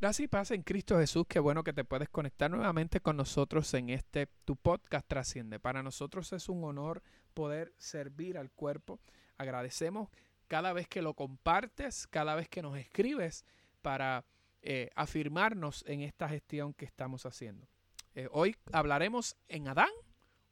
[0.00, 1.26] Gracias y paz en Cristo Jesús.
[1.28, 5.58] Qué bueno que te puedes conectar nuevamente con nosotros en este tu podcast trasciende.
[5.58, 7.02] Para nosotros es un honor
[7.34, 9.00] poder servir al cuerpo.
[9.38, 10.08] Agradecemos
[10.46, 13.44] cada vez que lo compartes, cada vez que nos escribes
[13.82, 14.24] para
[14.62, 17.66] eh, afirmarnos en esta gestión que estamos haciendo.
[18.14, 19.90] Eh, hoy hablaremos en Adán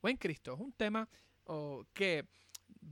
[0.01, 0.55] o en Cristo.
[0.55, 1.09] Es un tema
[1.93, 2.27] que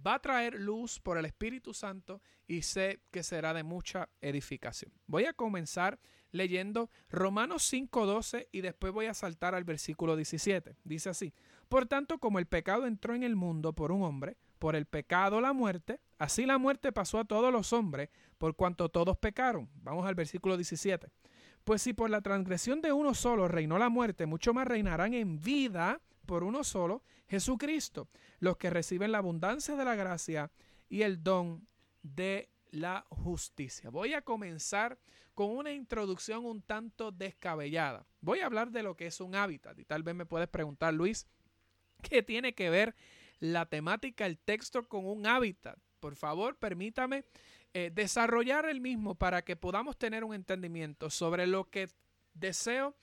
[0.06, 4.92] va a traer luz por el Espíritu Santo y sé que será de mucha edificación.
[5.08, 5.98] Voy a comenzar
[6.34, 10.76] leyendo Romanos 5.12 y después voy a saltar al versículo 17.
[10.82, 11.32] Dice así,
[11.68, 15.40] por tanto como el pecado entró en el mundo por un hombre, por el pecado
[15.40, 19.70] la muerte, así la muerte pasó a todos los hombres, por cuanto todos pecaron.
[19.76, 21.08] Vamos al versículo 17.
[21.62, 25.40] Pues si por la transgresión de uno solo reinó la muerte, mucho más reinarán en
[25.40, 28.08] vida por uno solo, Jesucristo,
[28.40, 30.50] los que reciben la abundancia de la gracia
[30.88, 31.68] y el don
[32.02, 33.88] de la justicia.
[33.88, 34.98] Voy a comenzar
[35.34, 38.06] con una introducción un tanto descabellada.
[38.20, 40.94] Voy a hablar de lo que es un hábitat y tal vez me puedes preguntar,
[40.94, 41.26] Luis,
[42.02, 42.94] ¿qué tiene que ver
[43.40, 45.78] la temática, el texto con un hábitat?
[46.00, 47.24] Por favor, permítame
[47.72, 51.88] eh, desarrollar el mismo para que podamos tener un entendimiento sobre lo que
[52.34, 52.94] deseo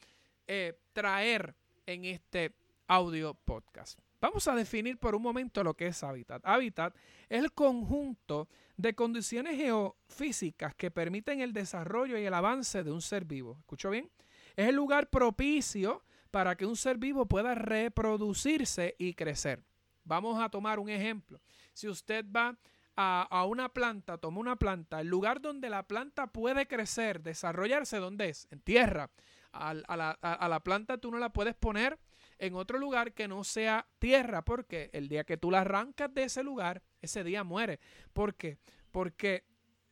[0.47, 2.53] eh, traer en este
[2.87, 3.99] audio podcast.
[4.21, 6.43] Vamos a definir por un momento lo que es hábitat.
[6.45, 6.95] Hábitat
[7.27, 8.47] es el conjunto
[8.77, 13.57] de condiciones geofísicas que permiten el desarrollo y el avance de un ser vivo.
[13.59, 14.11] ¿Escucho bien?
[14.55, 19.63] Es el lugar propicio para que un ser vivo pueda reproducirse y crecer.
[20.03, 21.41] Vamos a tomar un ejemplo.
[21.73, 22.55] Si usted va
[22.95, 28.29] a, una planta, toma una planta, el lugar donde la planta puede crecer, desarrollarse, ¿dónde
[28.29, 28.47] es?
[28.51, 29.09] En tierra.
[29.51, 31.99] A, la, a la planta tú no la puedes poner
[32.41, 36.23] en otro lugar que no sea tierra, porque el día que tú la arrancas de
[36.23, 37.79] ese lugar, ese día muere.
[38.13, 38.57] ¿Por qué?
[38.91, 39.45] Porque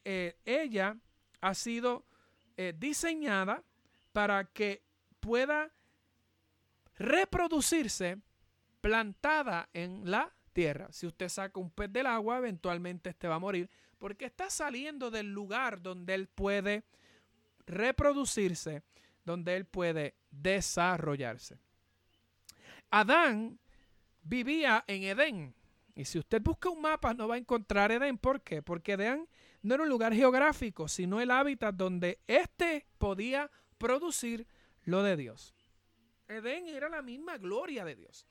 [0.04, 0.98] eh, ella
[1.42, 2.08] ha sido
[2.58, 3.64] eh, diseñada
[4.14, 4.84] para que
[5.20, 5.72] pueda
[6.98, 8.18] reproducirse
[8.82, 10.88] plantada en la tierra.
[10.92, 15.12] Si usted saca un pez del agua, eventualmente este va a morir porque está saliendo
[15.12, 16.84] del lugar donde él puede
[17.68, 18.82] reproducirse,
[19.24, 21.60] donde él puede desarrollarse.
[22.92, 23.60] Adán
[24.22, 25.56] vivía en Edén.
[25.96, 28.18] Y si usted busca un mapa no va a encontrar Edén.
[28.18, 28.62] ¿Por qué?
[28.62, 29.28] Porque Edén
[29.62, 34.48] no era un lugar geográfico, sino el hábitat donde éste podía producir
[34.84, 35.54] lo de Dios.
[36.28, 38.28] Edén era la misma gloria de Dios.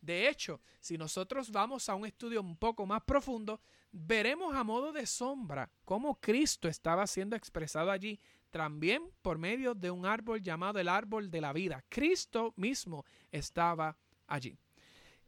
[0.00, 3.60] De hecho, si nosotros vamos a un estudio un poco más profundo,
[3.90, 8.20] veremos a modo de sombra cómo Cristo estaba siendo expresado allí
[8.54, 11.84] también por medio de un árbol llamado el árbol de la vida.
[11.88, 13.96] Cristo mismo estaba
[14.28, 14.56] allí.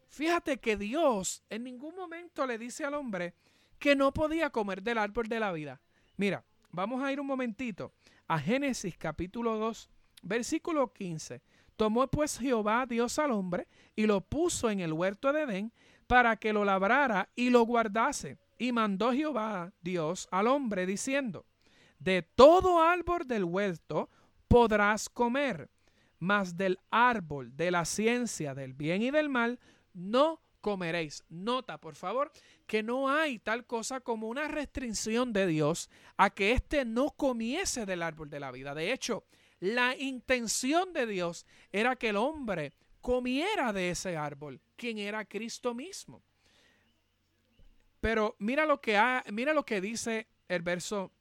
[0.06, 3.34] Fíjate que Dios en ningún momento le dice al hombre
[3.80, 5.80] que no podía comer del árbol de la vida.
[6.16, 7.92] Mira, vamos a ir un momentito
[8.28, 9.90] a Génesis capítulo 2,
[10.22, 11.42] versículo 15.
[11.74, 13.66] Tomó pues Jehová Dios al hombre
[13.96, 15.72] y lo puso en el huerto de Edén
[16.06, 18.38] para que lo labrara y lo guardase.
[18.56, 21.44] Y mandó Jehová Dios al hombre diciendo,
[21.98, 24.10] de todo árbol del huerto
[24.48, 25.70] podrás comer,
[26.18, 29.58] mas del árbol de la ciencia del bien y del mal
[29.92, 31.24] no comeréis.
[31.28, 32.32] Nota, por favor,
[32.66, 37.86] que no hay tal cosa como una restricción de Dios a que éste no comiese
[37.86, 38.74] del árbol de la vida.
[38.74, 39.24] De hecho,
[39.60, 45.74] la intención de Dios era que el hombre comiera de ese árbol, quien era Cristo
[45.74, 46.22] mismo.
[48.00, 49.00] Pero mira lo que,
[49.32, 51.12] mira lo que dice el verso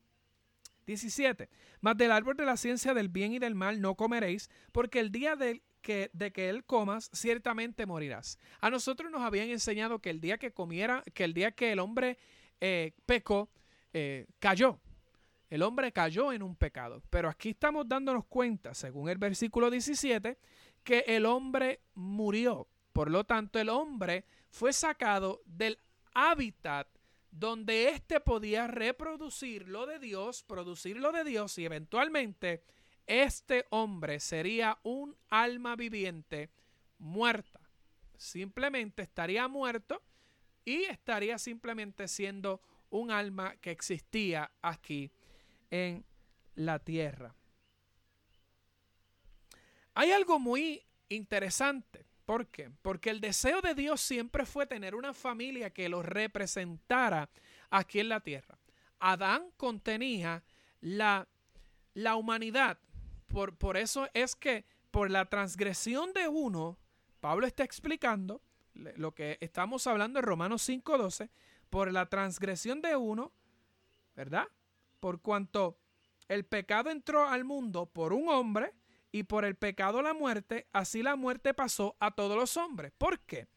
[0.85, 1.49] 17.
[1.81, 5.11] Mas del árbol de la ciencia del bien y del mal no comeréis, porque el
[5.11, 8.39] día de que, de que él comas, ciertamente morirás.
[8.59, 11.79] A nosotros nos habían enseñado que el día que comiera, que el día que el
[11.79, 12.17] hombre
[12.59, 13.49] eh, pecó,
[13.93, 14.79] eh, cayó.
[15.49, 17.03] El hombre cayó en un pecado.
[17.09, 20.37] Pero aquí estamos dándonos cuenta, según el versículo 17,
[20.83, 22.67] que el hombre murió.
[22.91, 25.77] Por lo tanto, el hombre fue sacado del
[26.13, 26.87] hábitat
[27.37, 32.63] donde éste podía reproducir lo de Dios, producir lo de Dios y eventualmente
[33.07, 36.49] este hombre sería un alma viviente
[36.97, 37.59] muerta.
[38.17, 40.01] Simplemente estaría muerto
[40.63, 45.11] y estaría simplemente siendo un alma que existía aquí
[45.69, 46.05] en
[46.55, 47.35] la tierra.
[49.93, 52.71] Hay algo muy interesante ¿Por qué?
[52.81, 57.29] Porque el deseo de Dios siempre fue tener una familia que lo representara
[57.69, 58.57] aquí en la tierra.
[58.99, 60.43] Adán contenía
[60.81, 61.27] la,
[61.93, 62.79] la humanidad.
[63.27, 66.77] Por, por eso es que por la transgresión de uno,
[67.19, 68.41] Pablo está explicando
[68.73, 71.29] lo que estamos hablando en Romanos 5.12,
[71.69, 73.31] por la transgresión de uno,
[74.15, 74.47] ¿verdad?
[74.99, 75.77] Por cuanto
[76.27, 78.73] el pecado entró al mundo por un hombre
[79.15, 82.91] y por el pecado la muerte, así la muerte pasó a todos los hombres.
[82.97, 83.47] ¿Por qué?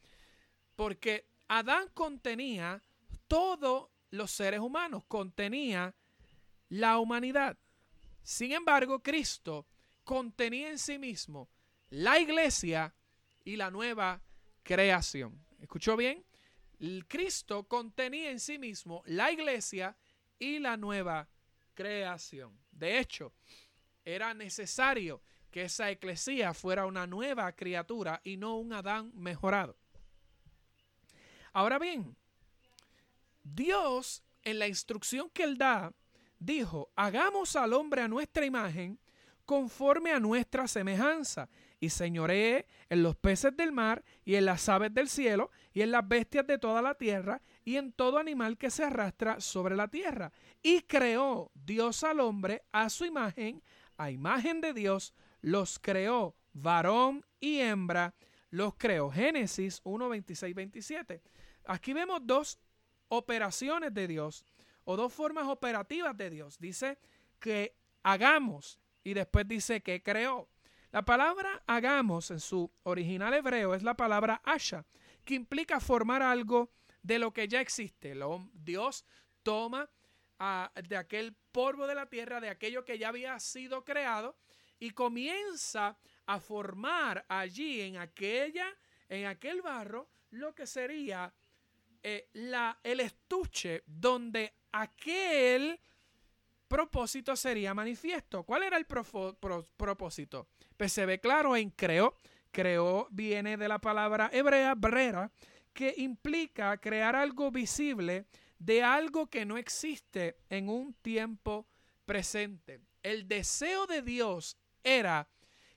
[0.77, 2.81] Porque Adán contenía
[3.27, 5.97] todos los seres humanos, contenía
[6.69, 7.59] la humanidad.
[8.23, 9.67] Sin embargo, Cristo
[10.05, 11.51] contenía en sí mismo
[11.91, 12.95] la iglesia
[13.45, 14.23] y la nueva
[14.63, 15.45] creación.
[15.61, 16.25] ¿Escuchó bien?
[16.79, 19.97] El Cristo contenía en sí mismo la iglesia
[20.39, 21.29] y la nueva
[21.75, 22.57] creación.
[22.71, 23.33] De hecho,
[24.05, 29.77] era necesario que esa eclesía fuera una nueva criatura y no un Adán mejorado.
[31.53, 32.17] Ahora bien,
[33.43, 35.93] Dios en la instrucción que él da
[36.39, 38.99] dijo, hagamos al hombre a nuestra imagen
[39.45, 41.49] conforme a nuestra semejanza
[41.81, 45.91] y señoree en los peces del mar y en las aves del cielo y en
[45.91, 49.89] las bestias de toda la tierra y en todo animal que se arrastra sobre la
[49.89, 50.33] tierra.
[50.63, 53.63] Y creó Dios al hombre a su imagen,
[53.97, 58.15] a imagen de Dios, los creó, varón y hembra,
[58.51, 59.11] los creó.
[59.11, 61.23] Génesis 1, 26, 27.
[61.65, 62.59] Aquí vemos dos
[63.09, 64.45] operaciones de Dios
[64.85, 66.59] o dos formas operativas de Dios.
[66.59, 66.99] Dice
[67.39, 70.49] que hagamos y después dice que creó.
[70.91, 74.87] La palabra hagamos en su original hebreo es la palabra asha,
[75.25, 76.71] que implica formar algo
[77.03, 78.15] de lo que ya existe.
[78.55, 79.05] Dios
[79.43, 79.91] toma
[80.89, 84.37] de aquel polvo de la tierra, de aquello que ya había sido creado,
[84.79, 88.75] y comienza a formar allí en aquella,
[89.09, 91.33] en aquel barro, lo que sería
[92.03, 95.81] eh, la, el estuche donde aquel
[96.69, 98.45] propósito sería manifiesto.
[98.45, 100.49] ¿Cuál era el propósito?
[100.77, 102.15] Pues se ve claro en creó.
[102.51, 105.31] Creó viene de la palabra hebrea, brera,
[105.73, 108.27] que implica crear algo visible
[108.59, 111.69] de algo que no existe en un tiempo
[112.05, 112.81] presente.
[113.03, 115.29] El deseo de Dios era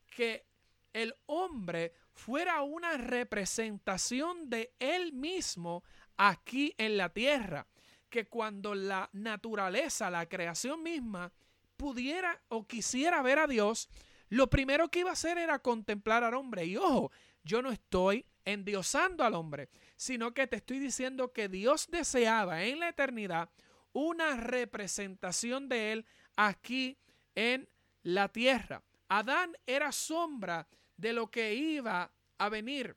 [0.08, 0.46] que
[0.94, 5.84] el hombre fuera una representación de él mismo
[6.18, 7.66] aquí en la tierra
[8.10, 11.32] que cuando la naturaleza, la creación misma,
[11.78, 13.90] pudiera o quisiera ver a Dios,
[14.30, 16.66] lo primero que iba a hacer era contemplar al hombre.
[16.66, 17.12] Y ojo,
[17.44, 22.80] yo no estoy endiosando al hombre, sino que te estoy diciendo que Dios deseaba en
[22.80, 23.50] la eternidad
[23.94, 26.06] una representación de él
[26.36, 26.98] aquí
[27.34, 27.68] en
[28.04, 28.84] la tierra.
[29.12, 32.96] Adán era sombra de lo que iba a venir.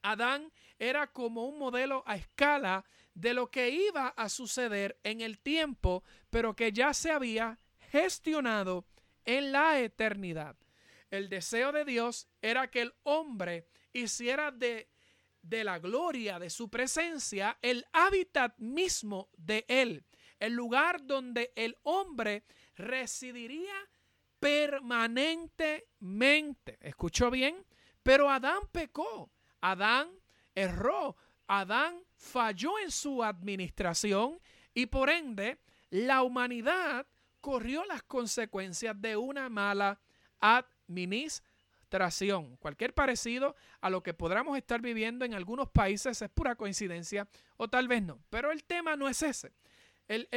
[0.00, 2.84] Adán era como un modelo a escala
[3.14, 7.58] de lo que iba a suceder en el tiempo, pero que ya se había
[7.90, 8.86] gestionado
[9.24, 10.54] en la eternidad.
[11.10, 14.88] El deseo de Dios era que el hombre hiciera de,
[15.42, 20.04] de la gloria de su presencia el hábitat mismo de él,
[20.38, 22.44] el lugar donde el hombre
[22.76, 23.74] residiría
[24.44, 26.76] permanentemente.
[26.82, 27.64] ¿Escuchó bien?
[28.02, 29.30] Pero Adán pecó,
[29.62, 30.10] Adán
[30.54, 34.38] erró, Adán falló en su administración
[34.74, 35.56] y por ende
[35.88, 37.06] la humanidad
[37.40, 39.98] corrió las consecuencias de una mala
[40.40, 42.58] administración.
[42.58, 47.26] Cualquier parecido a lo que podamos estar viviendo en algunos países es pura coincidencia
[47.56, 48.22] o tal vez no.
[48.28, 49.54] Pero el tema no es ese.
[50.06, 50.28] El,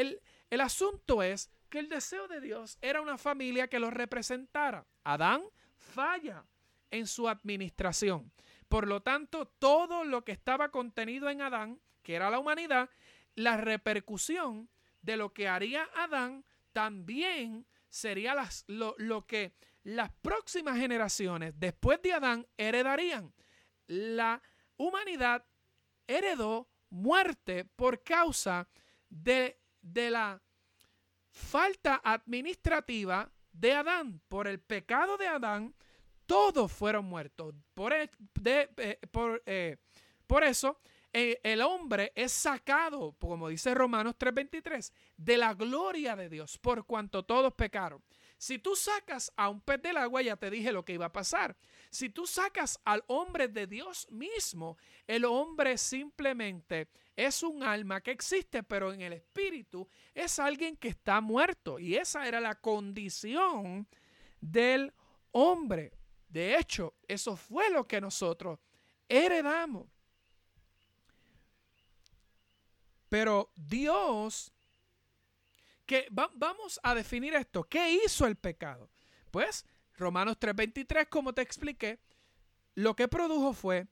[0.49, 4.85] el asunto es que el deseo de Dios era una familia que lo representara.
[5.03, 5.43] Adán
[5.75, 6.45] falla
[6.91, 8.31] en su administración.
[8.67, 12.89] Por lo tanto, todo lo que estaba contenido en Adán, que era la humanidad,
[13.35, 14.69] la repercusión
[15.01, 16.43] de lo que haría Adán
[16.73, 18.35] también sería
[18.67, 23.33] lo, lo que las próximas generaciones después de Adán heredarían.
[23.87, 24.41] La
[24.75, 25.45] humanidad
[26.07, 28.67] heredó muerte por causa
[29.09, 30.41] de, de, la
[31.37, 34.21] falta administrativa de Adán.
[34.27, 35.73] Por el pecado de Adán,
[36.25, 37.55] todos fueron muertos.
[37.73, 38.09] Por, eh,
[38.43, 39.77] eh,
[40.25, 40.79] por eso
[41.13, 46.85] eh, el hombre es sacado, como dice Romanos 3:23, de la gloria de Dios, por
[46.85, 48.03] cuanto todos pecaron.
[48.37, 51.11] Si tú sacas a un pez del agua, ya te dije lo que iba a
[51.11, 51.57] pasar.
[51.89, 54.77] Si tú sacas al hombre de Dios mismo,
[55.07, 60.89] el hombre simplemente es un alma que existe, pero en el espíritu es alguien que
[60.89, 61.79] está muerto.
[61.79, 63.87] Y esa era la condición
[64.39, 64.93] del
[65.31, 65.93] hombre.
[66.29, 68.59] De hecho, eso fue lo que nosotros
[69.09, 69.87] heredamos.
[73.09, 74.53] Pero Dios,
[76.11, 78.89] vamos a definir esto, ¿qué hizo el pecado?
[79.31, 79.65] Pues
[79.95, 81.99] Romanos 3:23, como te expliqué,
[82.75, 83.87] lo que produjo fue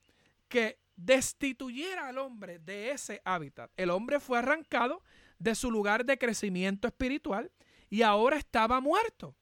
[0.47, 3.71] que destituyera al hombre de ese hábitat.
[3.75, 5.03] El hombre fue arrancado
[5.39, 7.51] de su lugar de crecimiento espiritual
[7.89, 9.35] y ahora estaba muerto.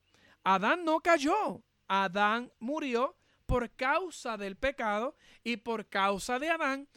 [0.43, 6.87] Adán no cayó, Adán murió por causa del pecado y por causa de Adán,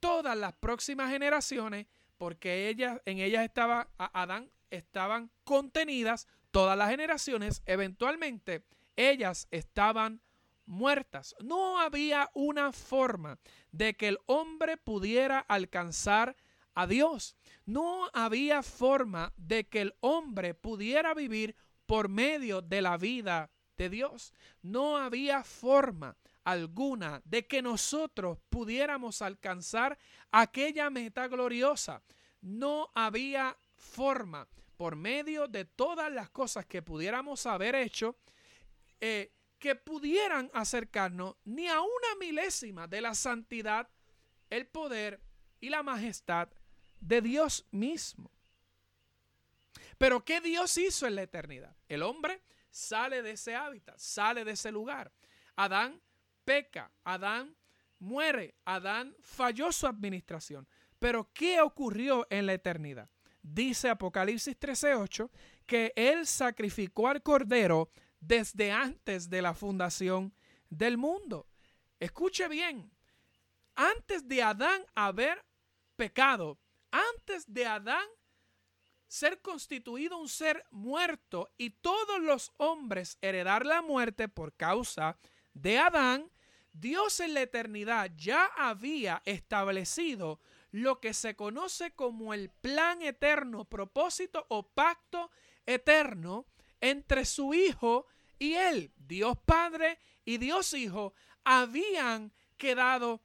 [0.00, 1.86] todas las próximas generaciones,
[2.18, 8.64] porque ellas, en ellas estaba Adán, estaban contenidas todas las generaciones, eventualmente
[8.96, 10.20] ellas estaban
[10.66, 11.34] muertas.
[11.40, 13.38] No había una forma
[13.72, 16.36] de que el hombre pudiera alcanzar
[16.74, 17.36] a Dios.
[17.66, 23.90] No había forma de que el hombre pudiera vivir por medio de la vida de
[23.90, 24.32] Dios.
[24.62, 29.98] No había forma alguna de que nosotros pudiéramos alcanzar
[30.30, 32.02] aquella meta gloriosa.
[32.40, 38.16] No había forma por medio de todas las cosas que pudiéramos haber hecho
[39.00, 43.88] eh, que pudieran acercarnos ni a una milésima de la santidad,
[44.50, 45.20] el poder
[45.60, 46.48] y la majestad
[47.00, 48.30] de Dios mismo.
[49.96, 51.76] Pero ¿qué Dios hizo en la eternidad?
[51.88, 55.12] El hombre sale de ese hábitat, sale de ese lugar.
[55.56, 56.00] Adán
[56.44, 57.56] peca, Adán
[57.98, 60.68] muere, Adán falló su administración.
[60.98, 63.08] Pero ¿qué ocurrió en la eternidad?
[63.46, 65.30] Dice Apocalipsis 13:8
[65.66, 70.34] que él sacrificó al cordero desde antes de la fundación
[70.70, 71.46] del mundo.
[72.00, 72.90] Escuche bien,
[73.74, 75.44] antes de Adán haber
[75.94, 76.58] pecado,
[76.90, 78.06] antes de Adán
[79.08, 85.18] ser constituido un ser muerto y todos los hombres heredar la muerte por causa
[85.52, 86.30] de Adán,
[86.72, 90.40] Dios en la eternidad ya había establecido
[90.74, 95.30] lo que se conoce como el plan eterno, propósito o pacto
[95.66, 96.46] eterno
[96.80, 98.08] entre su Hijo
[98.40, 98.92] y Él.
[98.96, 101.14] Dios Padre y Dios Hijo
[101.44, 103.22] habían quedado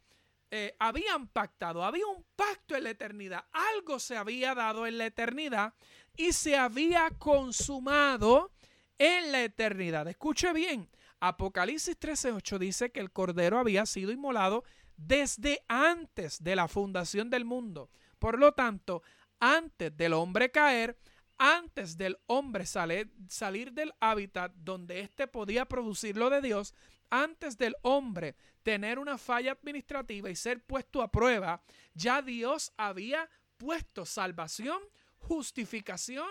[0.52, 5.08] eh, habían pactado, había un pacto en la eternidad, algo se había dado en la
[5.08, 5.74] eternidad
[6.16, 8.52] y se había consumado
[9.00, 10.08] en la eternidad.
[10.08, 10.88] Escuche bien,
[11.20, 14.64] Apocalipsis 13:8 dice que el cordero había sido inmolado
[15.00, 17.90] desde antes de la fundación del mundo.
[18.20, 19.02] Por lo tanto,
[19.40, 20.98] antes del hombre caer,
[21.38, 26.74] antes del hombre salir, salir del hábitat donde éste podía producir lo de Dios,
[27.10, 31.64] antes del hombre tener una falla administrativa y ser puesto a prueba,
[31.94, 34.80] ya Dios había puesto salvación,
[35.18, 36.30] justificación,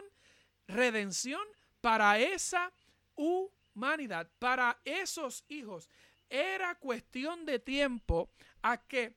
[0.66, 1.40] redención
[1.80, 2.70] para esa
[3.14, 5.88] humanidad, para esos hijos.
[6.28, 8.30] Era cuestión de tiempo
[8.62, 9.14] a que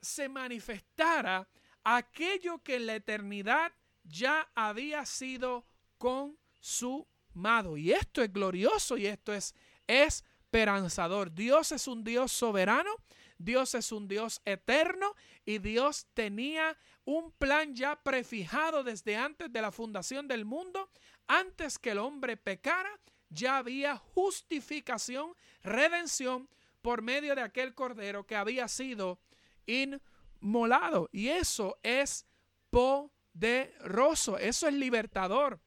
[0.00, 1.48] se manifestara
[1.82, 3.72] aquello que en la eternidad
[4.04, 5.66] ya había sido
[5.98, 7.76] consumado.
[7.76, 9.54] Y esto es glorioso y esto es,
[9.86, 11.34] es esperanzador.
[11.34, 12.90] Dios es un Dios soberano,
[13.38, 19.60] Dios es un Dios eterno y Dios tenía un plan ya prefijado desde antes de
[19.60, 20.88] la fundación del mundo,
[21.26, 23.00] antes que el hombre pecara,
[23.34, 26.48] ya había justificación, redención
[26.80, 29.18] por medio de aquel cordero que había sido
[29.66, 31.08] inmolado.
[31.12, 32.26] Y eso es
[32.70, 35.60] poderoso, eso es libertador.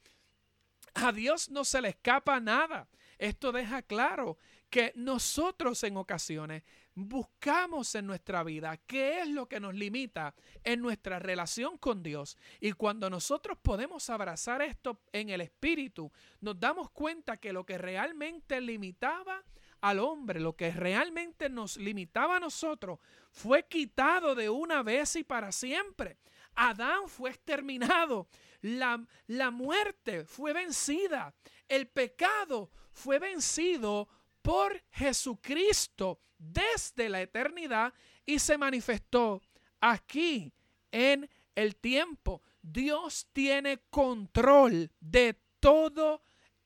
[0.93, 2.87] A Dios no se le escapa nada.
[3.17, 4.37] Esto deja claro
[4.69, 6.63] que nosotros en ocasiones
[6.97, 12.35] buscamos en nuestra vida qué es lo que nos limita en nuestra relación con Dios.
[12.59, 16.11] Y cuando nosotros podemos abrazar esto en el Espíritu,
[16.41, 19.43] nos damos cuenta que lo que realmente limitaba
[19.81, 22.97] al hombre, lo que realmente nos limitaba a nosotros,
[23.29, 26.17] fue quitado de una vez y para siempre.
[26.55, 28.27] Adán fue exterminado,
[28.61, 31.35] la, la muerte fue vencida,
[31.67, 34.09] el pecado fue vencido
[34.41, 37.93] por Jesucristo desde la eternidad
[38.25, 39.41] y se manifestó
[39.79, 40.53] aquí
[40.91, 42.41] en el tiempo.
[42.61, 46.21] Dios tiene control de todo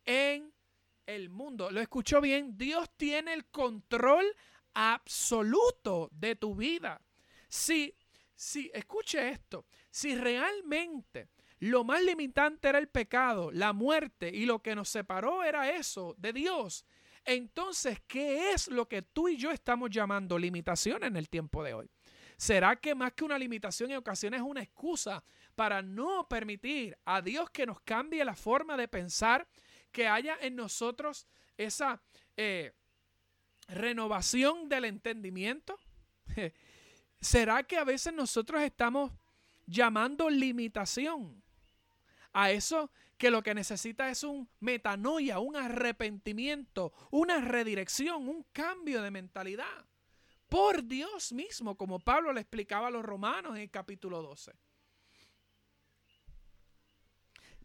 [0.06, 0.54] en
[1.06, 1.72] el mundo.
[1.72, 2.58] ¿Lo escuchó bien?
[2.58, 4.26] Dios tiene el control
[4.74, 7.02] absoluto de tu vida.
[7.48, 7.94] Si,
[8.36, 14.64] si, escuche esto, si realmente lo más limitante era el pecado, la muerte y lo
[14.64, 16.86] que nos separó era eso de Dios,
[17.26, 21.74] entonces, ¿qué es lo que tú y yo estamos llamando limitación en el tiempo de
[21.74, 21.90] hoy?
[22.38, 25.24] ¿Será que más que una limitación en ocasiones es una excusa
[25.56, 29.48] para no permitir a Dios que nos cambie la forma de pensar,
[29.92, 32.02] que haya en nosotros esa
[32.36, 32.74] eh,
[33.68, 35.78] renovación del entendimiento?
[37.22, 39.12] ¿Será que a veces nosotros estamos
[39.68, 41.44] llamando limitación
[42.34, 42.90] a eso
[43.22, 49.86] que lo que necesita es un metanoia, un arrepentimiento, una redirección, un cambio de mentalidad.
[50.50, 54.54] Por Dios mismo, como Pablo le explicaba a los romanos en el capítulo 12.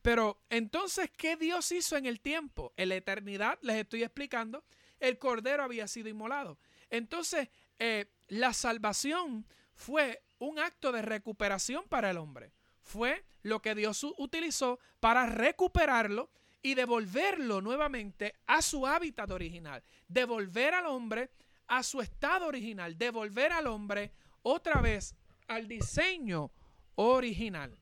[0.03, 2.75] Pero entonces, ¿qué Dios hizo en el tiempo?
[2.77, 4.63] En la eternidad, les estoy explicando,
[5.01, 6.59] el cordero había sido inmolado.
[6.91, 7.49] Entonces,
[7.79, 12.53] eh, la salvación fue un acto de recuperación para el hombre.
[12.87, 16.31] Fue lo que Dios utilizó para recuperarlo
[16.63, 19.83] y devolverlo nuevamente a su hábitat original.
[20.07, 21.31] Devolver al hombre
[21.67, 22.97] a su estado original.
[22.97, 24.13] Devolver al hombre
[24.43, 25.17] otra vez
[25.49, 26.53] al diseño
[26.95, 27.77] original.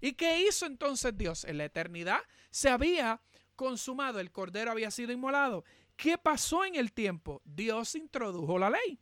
[0.00, 1.44] ¿Y qué hizo entonces Dios?
[1.44, 3.20] En la eternidad se había
[3.56, 5.64] consumado, el cordero había sido inmolado.
[5.96, 7.42] ¿Qué pasó en el tiempo?
[7.44, 8.98] Dios introdujo la ley.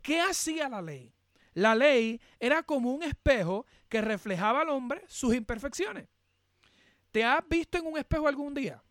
[0.00, 1.12] ¿Qué hacía la ley?
[1.54, 6.08] La ley era como un espejo que reflejaba al hombre sus imperfecciones.
[7.10, 8.82] ¿Te has visto en un espejo algún día?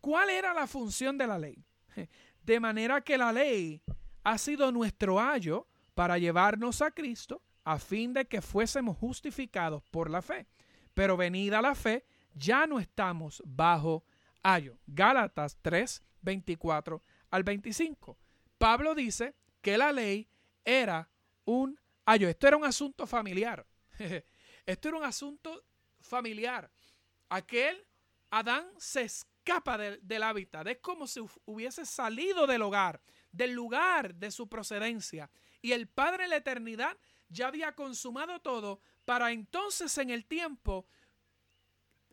[0.00, 1.64] ¿Cuál era la función de la ley?
[2.42, 3.80] De manera que la ley
[4.24, 10.10] ha sido nuestro ayo para llevarnos a Cristo a fin de que fuésemos justificados por
[10.10, 10.48] la fe.
[10.94, 14.02] Pero venida la fe, ya no estamos bajo
[14.42, 14.80] ayo.
[14.88, 17.00] Gálatas 3, 24
[17.30, 18.18] al 25.
[18.58, 20.28] Pablo dice que la ley
[20.64, 21.08] era
[21.44, 21.79] un
[22.10, 22.28] ayo.
[22.28, 23.66] Esto era un asunto familiar.
[24.66, 25.64] Esto era un asunto
[26.00, 26.70] familiar.
[27.28, 27.86] Aquel
[28.30, 30.66] Adán se escapa del hábitat.
[30.66, 33.00] Es como si hubiese salido del hogar,
[33.30, 35.30] del lugar de su procedencia.
[35.62, 36.96] Y el Padre de la eternidad
[37.28, 40.86] ya había consumado todo para entonces en el tiempo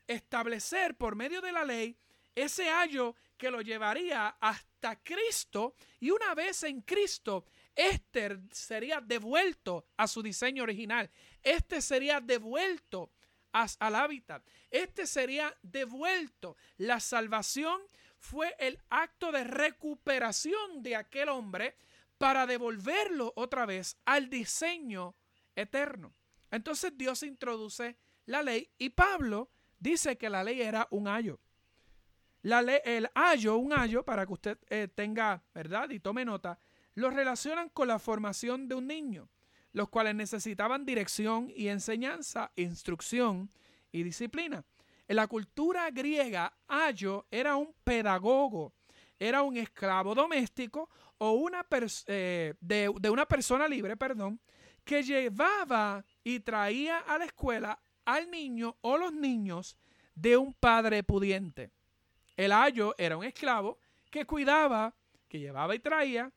[0.05, 1.97] establecer por medio de la ley
[2.35, 7.45] ese ayo que lo llevaría hasta Cristo y una vez en Cristo,
[7.77, 11.09] este sería devuelto a su diseño original,
[11.43, 13.11] este sería devuelto
[13.51, 16.57] al hábitat, este sería devuelto.
[16.77, 17.79] La salvación
[18.17, 21.77] fue el acto de recuperación de aquel hombre
[22.17, 25.15] para devolverlo otra vez al diseño
[25.55, 26.13] eterno.
[26.49, 31.39] Entonces Dios introduce la ley y Pablo dice que la ley era un ayo.
[32.41, 35.89] La ley, el ayo, un ayo, para que usted eh, tenga, ¿verdad?
[35.89, 36.57] Y tome nota,
[36.97, 39.29] lo relacionan con la formación de un niño,
[39.71, 43.51] los cuales necesitaban dirección y enseñanza, instrucción
[43.91, 44.65] y disciplina.
[45.07, 48.73] En la cultura griega, ayo era un pedagogo,
[49.19, 51.67] era un esclavo doméstico o una
[52.07, 54.39] eh, de, de una persona libre, perdón,
[54.83, 59.77] que llevaba y traía a la escuela al niño o los niños
[60.15, 61.69] de un padre pudiente.
[62.35, 63.77] El ayo era un esclavo
[64.09, 64.95] que cuidaba,
[65.29, 66.31] que llevaba y traía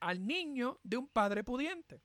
[0.00, 2.02] al niño de un padre pudiente.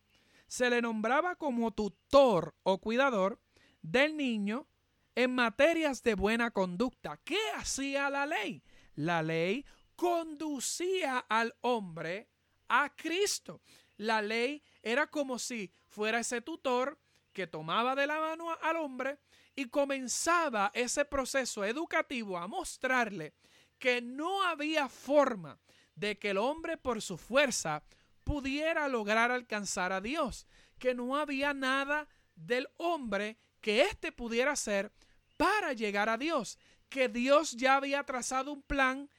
[0.47, 3.39] Se le nombraba como tutor o cuidador
[3.81, 4.67] del niño
[5.15, 7.17] en materias de buena conducta.
[7.23, 8.63] ¿Qué hacía la ley?
[8.95, 12.29] La ley conducía al hombre
[12.67, 13.61] a Cristo.
[13.97, 16.99] La ley era como si fuera ese tutor
[17.31, 19.19] que tomaba de la mano al hombre
[19.55, 23.33] y comenzaba ese proceso educativo a mostrarle
[23.77, 25.59] que no había forma
[25.95, 27.83] de que el hombre por su fuerza
[28.23, 30.47] pudiera lograr alcanzar a Dios,
[30.79, 34.91] que no había nada del hombre que éste pudiera hacer
[35.37, 39.09] para llegar a Dios, que Dios ya había trazado un plan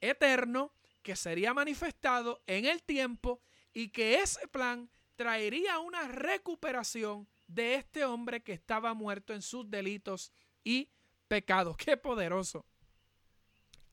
[0.00, 0.72] eterno
[1.02, 3.40] que sería manifestado en el tiempo
[3.72, 9.70] y que ese plan traería una recuperación de este hombre que estaba muerto en sus
[9.70, 10.32] delitos
[10.64, 10.88] y
[11.28, 11.76] pecados.
[11.76, 12.64] Qué poderoso.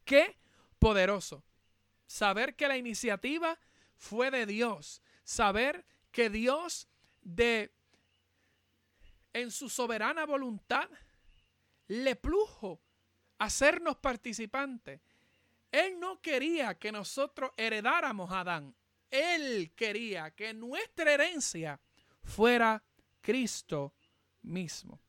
[0.05, 0.37] Qué
[0.79, 1.43] poderoso.
[2.13, 3.57] Saber que la iniciativa
[3.97, 5.01] fue de Dios.
[5.23, 6.87] Saber que Dios
[7.23, 7.73] de
[9.33, 10.87] en su soberana voluntad
[11.87, 12.79] le plujo
[13.39, 15.01] hacernos participantes.
[15.71, 18.75] Él no quería que nosotros heredáramos a Adán.
[19.09, 21.81] Él quería que nuestra herencia
[22.21, 22.83] fuera
[23.21, 23.95] Cristo
[24.43, 25.01] mismo.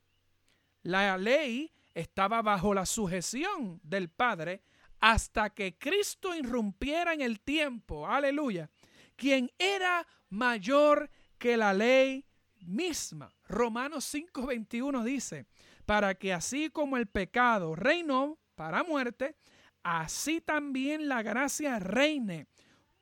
[0.84, 4.62] La ley estaba bajo la sujeción del Padre
[5.04, 8.70] hasta que Cristo irrumpiera en el tiempo, aleluya,
[9.16, 12.24] quien era mayor que la ley
[12.60, 13.30] misma.
[13.46, 15.44] Romanos 5:21 dice,
[15.84, 19.36] para que así como el pecado reinó para muerte,
[19.82, 22.46] así también la gracia reine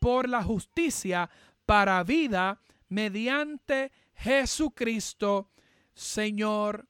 [0.00, 1.30] por la justicia
[1.66, 5.52] para vida mediante Jesucristo,
[5.94, 6.88] Señor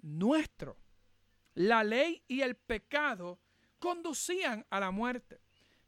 [0.00, 0.78] nuestro.
[1.54, 3.40] La ley y el pecado
[3.84, 5.42] conducían a la muerte,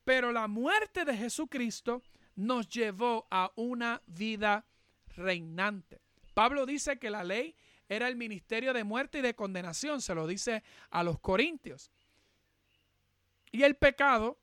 [0.05, 2.03] pero la muerte de Jesucristo
[2.35, 4.67] nos llevó a una vida
[5.17, 6.03] reinante.
[6.35, 7.57] Pablo dice que la ley
[7.89, 11.91] era el ministerio de muerte y de condenación, se lo dice a los corintios.
[13.51, 14.39] Y el pecado,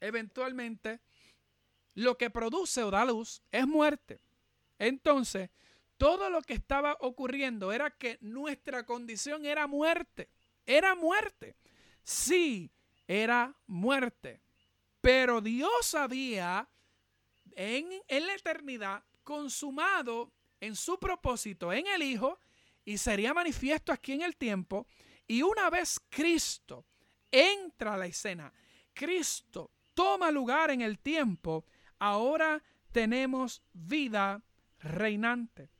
[0.00, 1.00] eventualmente,
[1.96, 4.20] lo que produce o da luz es muerte.
[4.78, 5.50] Entonces,
[5.98, 10.30] todo lo que estaba ocurriendo era que nuestra condición era muerte.
[10.64, 11.56] Era muerte.
[12.02, 12.70] Sí,
[13.06, 14.40] era muerte.
[15.00, 16.68] Pero Dios había
[17.52, 22.38] en, en la eternidad consumado en su propósito en el Hijo
[22.84, 24.86] y sería manifiesto aquí en el tiempo.
[25.26, 26.86] Y una vez Cristo
[27.30, 28.52] entra a la escena,
[28.94, 31.66] Cristo toma lugar en el tiempo,
[31.98, 34.42] ahora tenemos vida
[34.80, 35.70] reinante.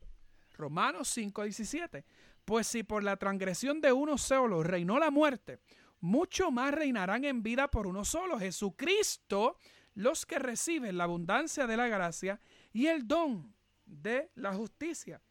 [0.53, 2.03] Romanos 5:17.
[2.45, 5.59] Pues si por la transgresión de uno solo reinó la muerte,
[5.99, 9.57] mucho más reinarán en vida por uno solo, Jesucristo,
[9.95, 12.39] los que reciben la abundancia de la gracia
[12.71, 13.53] y el don
[13.85, 15.21] de la justicia.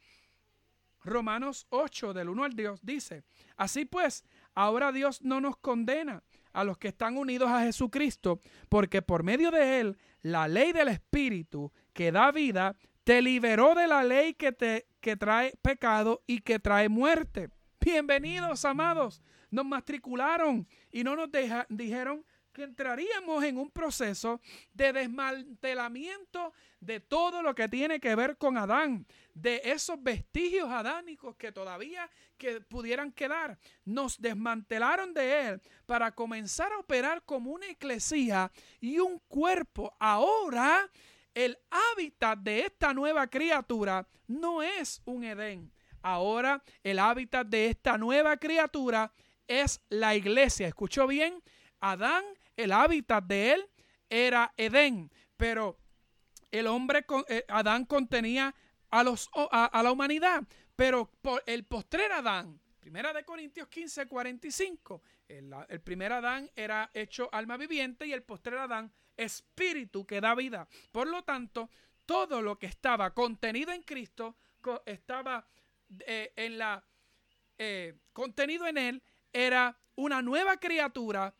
[1.04, 3.22] Romanos 8 del 1 al 2 dice,
[3.56, 9.00] así pues, ahora Dios no nos condena a los que están unidos a Jesucristo, porque
[9.00, 14.04] por medio de él la ley del Espíritu que da vida te liberó de la
[14.04, 17.50] ley que te que trae pecado y que trae muerte.
[17.80, 19.22] Bienvenidos, amados.
[19.50, 21.28] Nos matricularon y no nos
[21.68, 24.40] dijeron que entraríamos en un proceso
[24.72, 31.36] de desmantelamiento de todo lo que tiene que ver con Adán, de esos vestigios adánicos
[31.36, 33.58] que todavía que pudieran quedar.
[33.84, 39.94] Nos desmantelaron de él para comenzar a operar como una eclesía y un cuerpo.
[40.00, 40.90] Ahora
[41.34, 45.72] el hábitat de esta nueva criatura no es un Edén.
[46.02, 49.27] Ahora el hábitat de esta nueva criatura es
[49.88, 50.68] la iglesia.
[50.68, 51.42] ¿Escuchó bien?
[51.80, 52.24] Adán,
[52.56, 53.70] el hábitat de él
[54.10, 55.78] era Edén, pero
[56.50, 58.54] el hombre, eh, Adán contenía
[58.90, 60.42] a, los, a, la humanidad,
[60.74, 66.90] pero por el postrer Adán, primera de Corintios 15, 45, el, el primer Adán era
[66.94, 70.66] hecho alma viviente y el postrer Adán espíritu que da vida.
[70.90, 71.68] Por lo tanto,
[72.06, 74.36] todo lo que estaba contenido en Cristo
[74.86, 75.46] estaba
[76.06, 76.82] eh, en la
[77.58, 81.34] eh, contenido en él era una nueva criatura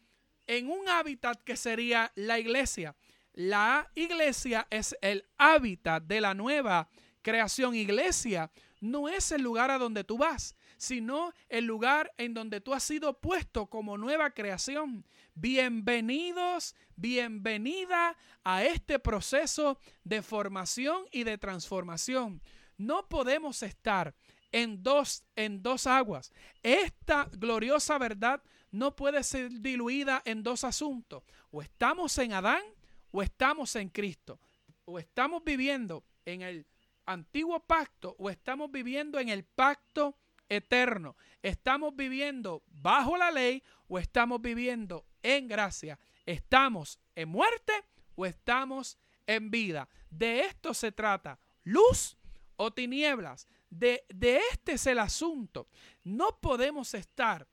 [0.46, 2.96] en un hábitat que sería la iglesia.
[3.34, 6.88] La iglesia es el hábitat de la nueva
[7.22, 7.74] creación.
[7.74, 12.74] Iglesia no es el lugar a donde tú vas, sino el lugar en donde tú
[12.74, 15.04] has sido puesto como nueva creación.
[15.34, 22.42] Bienvenidos, bienvenida a este proceso de formación y de transformación.
[22.76, 24.14] No podemos estar
[24.52, 26.32] en dos, en dos aguas.
[26.62, 31.22] Esta gloriosa verdad no puede ser diluida en dos asuntos.
[31.50, 32.62] O estamos en Adán
[33.10, 34.40] o estamos en Cristo.
[34.84, 36.66] O estamos viviendo en el
[37.06, 40.16] antiguo pacto o estamos viviendo en el pacto
[40.48, 41.16] eterno.
[41.42, 45.98] Estamos viviendo bajo la ley o estamos viviendo en gracia.
[46.26, 47.72] ¿Estamos en muerte
[48.14, 49.88] o estamos en vida?
[50.10, 51.38] De esto se trata.
[51.64, 52.16] Luz
[52.56, 53.46] o tinieblas.
[53.70, 55.68] De, de este es el asunto.
[56.04, 57.46] No podemos estar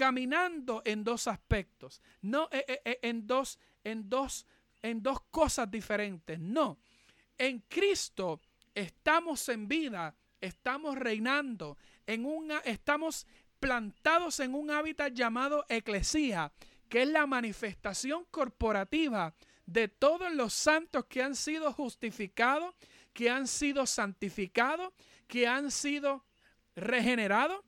[0.00, 4.46] caminando en dos aspectos, no eh, eh, eh, en dos, en dos,
[4.80, 6.38] en dos cosas diferentes.
[6.38, 6.78] No.
[7.36, 8.40] En Cristo
[8.74, 13.26] estamos en vida, estamos reinando, en una, estamos
[13.58, 16.50] plantados en un hábitat llamado eclesía,
[16.88, 19.34] que es la manifestación corporativa
[19.66, 22.74] de todos los santos que han sido justificados,
[23.12, 24.92] que han sido santificados,
[25.30, 26.24] que han sido
[26.74, 27.64] regenerados,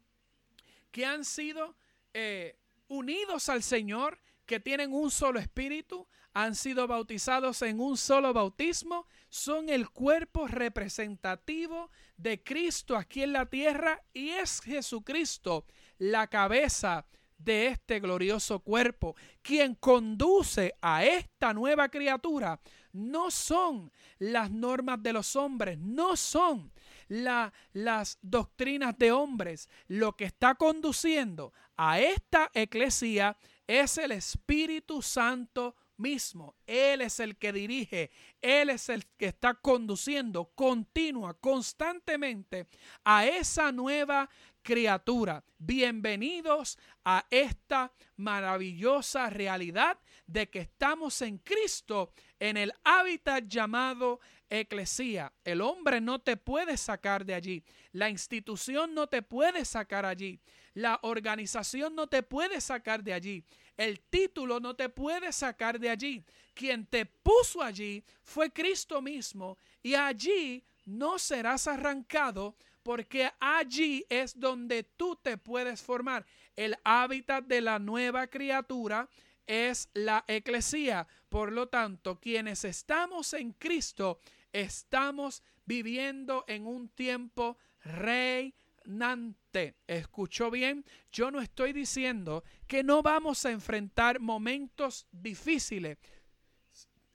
[0.91, 1.77] que han sido
[2.13, 8.33] eh, unidos al Señor, que tienen un solo espíritu, han sido bautizados en un solo
[8.33, 15.65] bautismo, son el cuerpo representativo de Cristo aquí en la tierra y es Jesucristo
[15.99, 17.07] la cabeza
[17.39, 19.15] de este glorioso cuerpo.
[19.41, 22.61] Quien conduce a esta nueva criatura
[22.93, 26.72] no son las normas de los hombres, no son
[27.13, 29.69] las doctrinas de hombres.
[29.89, 36.57] Lo que está conduciendo a esta eclesía es el Espíritu Santo mismo.
[36.67, 42.67] Él es el que dirige, Él es el que está conduciendo continua, constantemente
[43.05, 44.29] a esa nueva
[44.63, 45.45] criatura.
[45.59, 54.19] Bienvenidos a esta maravillosa realidad de que estamos en Cristo, en el hábitat llamado
[54.51, 55.33] eclesía.
[55.45, 57.63] El hombre no te puede sacar de allí.
[57.93, 60.41] La institución no te puede sacar allí.
[60.75, 63.45] La organización no te puede sacar de allí.
[63.77, 66.25] El título no te puede sacar de allí.
[66.53, 74.39] Quien te puso allí fue Cristo mismo y allí no serás arrancado porque allí es
[74.39, 76.27] donde tú te puedes formar.
[76.57, 79.09] El hábitat de la nueva criatura
[79.47, 81.07] es la eclesía.
[81.29, 84.21] Por lo tanto, quienes estamos en Cristo,
[84.53, 89.77] estamos viviendo en un tiempo reinante.
[89.87, 90.85] ¿Escuchó bien?
[91.11, 95.99] Yo no estoy diciendo que no vamos a enfrentar momentos difíciles,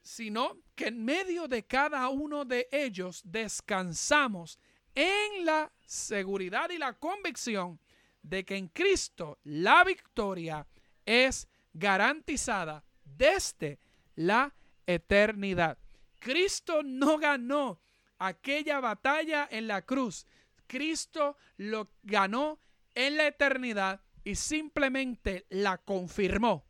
[0.01, 4.57] sino que en medio de cada uno de ellos descansamos
[4.95, 7.79] en la seguridad y la convicción
[8.21, 10.65] de que en Cristo la victoria
[11.05, 13.79] es garantizada desde
[14.15, 14.53] la
[14.85, 15.77] eternidad.
[16.19, 17.79] Cristo no ganó
[18.17, 20.25] aquella batalla en la cruz.
[20.65, 22.59] Cristo lo ganó
[22.95, 26.65] en la eternidad y simplemente la confirmó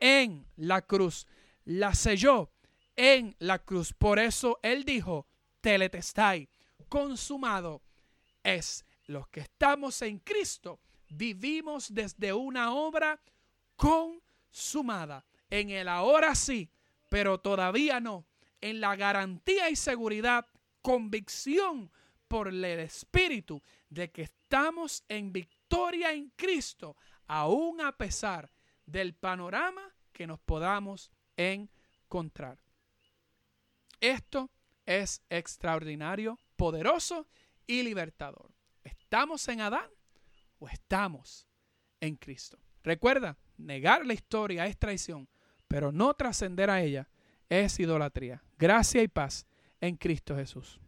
[0.00, 1.26] en la cruz.
[1.64, 2.52] La selló
[2.96, 3.92] en la cruz.
[3.92, 5.26] Por eso él dijo,
[5.60, 6.48] teletestai,
[6.88, 7.82] consumado
[8.42, 8.84] es.
[9.06, 13.20] Los que estamos en Cristo vivimos desde una obra
[14.52, 15.24] consumada.
[15.48, 16.70] En el ahora sí,
[17.08, 18.26] pero todavía no.
[18.60, 20.46] En la garantía y seguridad,
[20.82, 21.90] convicción
[22.28, 28.50] por el Espíritu de que estamos en victoria en Cristo, aún a pesar
[28.86, 32.58] del panorama que nos podamos encontrar.
[34.00, 34.50] Esto
[34.86, 37.26] es extraordinario, poderoso
[37.66, 38.52] y libertador.
[38.84, 39.90] ¿Estamos en Adán
[40.58, 41.46] o estamos
[42.00, 42.58] en Cristo?
[42.82, 45.28] Recuerda, negar la historia es traición,
[45.68, 47.08] pero no trascender a ella
[47.48, 48.42] es idolatría.
[48.58, 49.46] Gracia y paz
[49.80, 50.81] en Cristo Jesús.